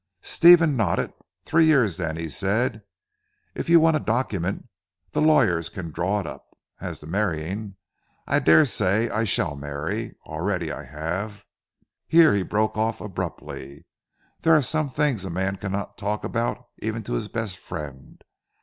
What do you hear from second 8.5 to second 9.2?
say